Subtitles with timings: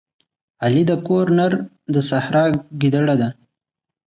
[0.63, 1.53] علي د کور نر
[1.93, 2.43] د سحرا
[2.81, 3.29] ګیدړه ده.